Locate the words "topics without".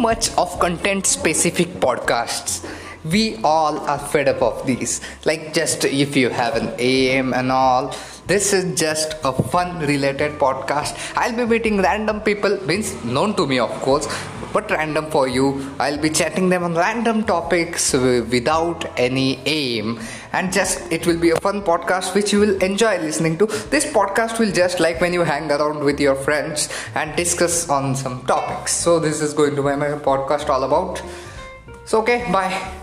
17.24-18.84